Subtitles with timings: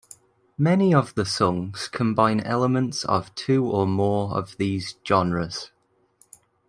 [0.57, 5.69] Many of the songs combine elements of two or more of these genres.